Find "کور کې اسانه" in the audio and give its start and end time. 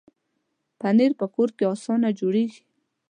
1.33-2.09